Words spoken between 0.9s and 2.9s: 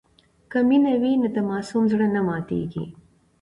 وي نو د ماسوم زړه نه ماتېږي.